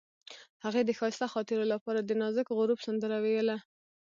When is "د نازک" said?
2.01-2.47